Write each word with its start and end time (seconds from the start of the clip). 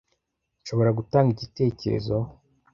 Nshobora 0.61 0.91
gutanga 0.99 1.29
igitekerezo? 1.33 2.15